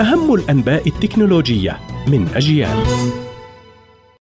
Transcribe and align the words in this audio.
أهم 0.00 0.34
الأنباء 0.34 0.88
التكنولوجية 0.88 1.80
من 2.08 2.28
أجيال. 2.34 2.76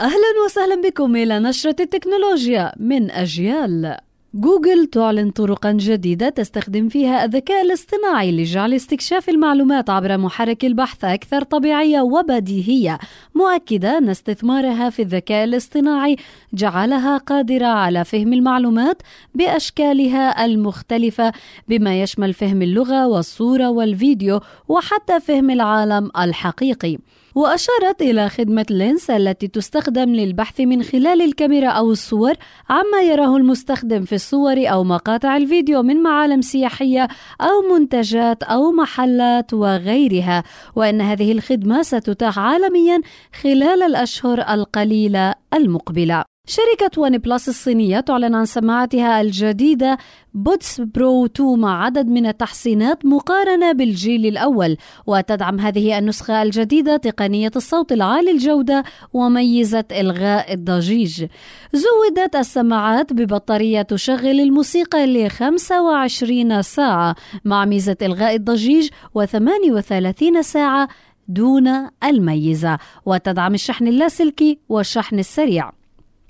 أهلا 0.00 0.30
وسهلا 0.44 0.82
بكم 0.82 1.16
إلى 1.16 1.38
نشرة 1.38 1.76
التكنولوجيا 1.80 2.72
من 2.76 3.10
أجيال. 3.10 3.96
جوجل 4.34 4.86
تعلن 4.86 5.30
طرقا 5.30 5.72
جديدة 5.72 6.28
تستخدم 6.28 6.88
فيها 6.88 7.24
الذكاء 7.24 7.62
الاصطناعي 7.62 8.32
لجعل 8.32 8.74
استكشاف 8.74 9.28
المعلومات 9.28 9.90
عبر 9.90 10.18
محرك 10.18 10.64
البحث 10.64 11.04
أكثر 11.04 11.42
طبيعية 11.42 12.00
وبديهية، 12.00 12.98
مؤكدة 13.34 13.98
أن 13.98 14.08
استثمارها 14.08 14.90
في 14.90 15.02
الذكاء 15.02 15.44
الاصطناعي 15.44 16.16
جعلها 16.54 17.18
قادرة 17.18 17.66
على 17.66 18.04
فهم 18.04 18.32
المعلومات 18.32 19.02
بأشكالها 19.34 20.44
المختلفة 20.44 21.32
بما 21.68 22.02
يشمل 22.02 22.32
فهم 22.32 22.62
اللغة 22.62 23.06
والصورة 23.06 23.70
والفيديو 23.70 24.40
وحتى 24.68 25.20
فهم 25.20 25.50
العالم 25.50 26.10
الحقيقي. 26.18 26.98
وأشارت 27.34 28.02
إلى 28.02 28.28
خدمة 28.28 28.66
Lens 28.70 29.10
التي 29.10 29.48
تستخدم 29.48 30.14
للبحث 30.14 30.60
من 30.60 30.82
خلال 30.82 31.22
الكاميرا 31.22 31.68
أو 31.68 31.92
الصور 31.92 32.34
عما 32.70 33.02
يراه 33.02 33.36
المستخدم 33.36 34.04
في 34.04 34.14
الصور 34.14 34.68
أو 34.68 34.84
مقاطع 34.84 35.36
الفيديو 35.36 35.82
من 35.82 36.02
معالم 36.02 36.40
سياحية 36.40 37.08
أو 37.40 37.74
منتجات 37.74 38.42
أو 38.42 38.72
محلات 38.72 39.54
وغيرها. 39.54 40.42
وأن 40.76 41.00
هذه 41.00 41.32
الخدمة 41.32 41.82
ستتاح 41.82 42.38
عالميا 42.38 43.00
خلال 43.42 43.82
الأشهر 43.82 44.40
القليلة 44.40 45.34
المقبلة. 45.54 46.29
شركة 46.46 47.00
OnePlus 47.02 47.48
الصينية 47.48 48.00
تعلن 48.00 48.34
عن 48.34 48.44
سماعتها 48.44 49.20
الجديدة 49.20 49.98
بودس 50.34 50.80
برو 50.80 51.26
2 51.26 51.58
مع 51.58 51.84
عدد 51.84 52.06
من 52.06 52.26
التحسينات 52.26 53.06
مقارنة 53.06 53.72
بالجيل 53.72 54.26
الأول 54.26 54.76
وتدعم 55.06 55.60
هذه 55.60 55.98
النسخة 55.98 56.42
الجديدة 56.42 56.96
تقنية 56.96 57.50
الصوت 57.56 57.92
العالي 57.92 58.30
الجودة 58.30 58.84
وميزة 59.12 59.84
إلغاء 59.92 60.54
الضجيج. 60.54 61.26
زودت 61.72 62.36
السماعات 62.36 63.12
ببطارية 63.12 63.82
تشغل 63.82 64.40
الموسيقى 64.40 65.06
ل 65.06 65.30
25 65.30 66.62
ساعة 66.62 67.14
مع 67.44 67.64
ميزة 67.64 67.96
إلغاء 68.02 68.36
الضجيج 68.36 68.88
و38 69.18 70.40
ساعة 70.40 70.88
دون 71.28 71.88
الميزة 72.04 72.78
وتدعم 73.06 73.54
الشحن 73.54 73.88
اللاسلكي 73.88 74.58
والشحن 74.68 75.18
السريع. 75.18 75.79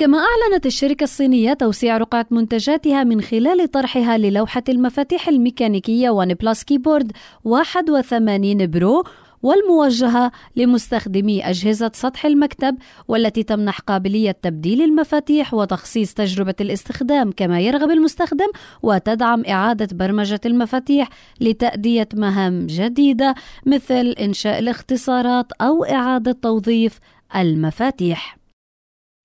كما 0.01 0.19
أعلنت 0.19 0.67
الشركة 0.67 1.05
الصينية 1.05 1.53
توسيع 1.53 1.97
رقعة 1.99 2.27
منتجاتها 2.31 3.05
من 3.05 3.21
خلال 3.21 3.71
طرحها 3.71 4.19
للوحة 4.19 4.63
المفاتيح 4.69 5.29
الميكانيكية 5.29 6.11
OnePlus 6.11 6.65
Keyboard 6.65 7.13
81 7.45 8.67
Pro 8.67 9.05
والموجهة 9.43 10.33
لمستخدمي 10.57 11.51
أجهزة 11.51 11.91
سطح 11.95 12.27
المكتب 12.27 12.77
والتي 13.09 13.43
تمنح 13.43 13.79
قابلية 13.79 14.31
تبديل 14.43 14.83
المفاتيح 14.83 15.55
وتخصيص 15.55 16.15
تجربة 16.15 16.55
الاستخدام 16.61 17.33
كما 17.33 17.61
يرغب 17.61 17.91
المستخدم 17.91 18.49
وتدعم 18.83 19.45
إعادة 19.49 19.89
برمجة 19.93 20.41
المفاتيح 20.47 21.09
لتأدية 21.41 22.09
مهام 22.15 22.67
جديدة 22.67 23.35
مثل 23.67 24.15
إنشاء 24.21 24.59
الاختصارات 24.59 25.53
أو 25.61 25.85
إعادة 25.85 26.33
توظيف 26.33 26.99
المفاتيح. 27.37 28.40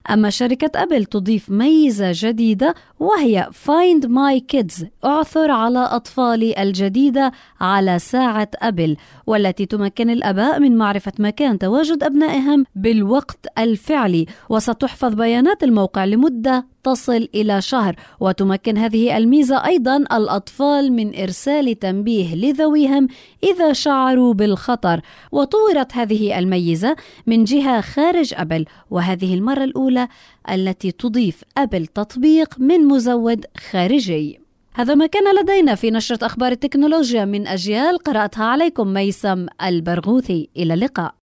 أما 0.09 0.29
شركة 0.29 0.83
أبل 0.83 1.05
تضيف 1.05 1.49
ميزة 1.49 2.11
جديدة 2.13 2.75
وهي 2.99 3.49
Find 3.51 4.05
My 4.05 4.55
Kids 4.55 4.85
اعثر 5.05 5.51
على 5.51 5.79
أطفالي 5.79 6.63
الجديدة 6.63 7.31
على 7.61 7.99
ساعة 7.99 8.49
أبل 8.61 8.97
والتي 9.27 9.65
تمكن 9.65 10.09
الآباء 10.09 10.59
من 10.59 10.77
معرفة 10.77 11.13
مكان 11.19 11.59
تواجد 11.59 12.03
أبنائهم 12.03 12.65
بالوقت 12.75 13.47
الفعلي 13.57 14.25
وستحفظ 14.49 15.13
بيانات 15.13 15.63
الموقع 15.63 16.05
لمدة 16.05 16.74
تصل 16.85 17.27
إلى 17.35 17.61
شهر 17.61 17.95
وتمكن 18.19 18.77
هذه 18.77 19.17
الميزة 19.17 19.65
أيضا 19.65 19.97
الأطفال 19.97 20.93
من 20.93 21.15
إرسال 21.21 21.79
تنبيه 21.79 22.35
لذويهم 22.35 23.07
إذا 23.43 23.73
شعروا 23.73 24.33
بالخطر. 24.33 25.01
وطورت 25.31 25.93
هذه 25.93 26.39
الميزة 26.39 26.95
من 27.27 27.43
جهة 27.43 27.81
خارج 27.81 28.33
أبل 28.37 28.65
وهذه 28.91 29.33
المرة 29.33 29.63
الأولى 29.63 30.07
التي 30.51 30.91
تضيف 30.91 31.43
أبل 31.57 31.85
تطبيق 31.87 32.59
من 32.59 32.87
مزود 32.87 33.45
خارجي. 33.71 34.39
هذا 34.73 34.95
ما 34.95 35.05
كان 35.05 35.35
لدينا 35.41 35.75
في 35.75 35.91
نشرة 35.91 36.25
أخبار 36.25 36.51
التكنولوجيا 36.51 37.25
من 37.25 37.47
أجيال 37.47 37.97
قرأتها 37.97 38.45
عليكم 38.45 38.87
ميسم 38.87 39.45
البرغوثي. 39.61 40.49
إلى 40.57 40.73
اللقاء. 40.73 41.15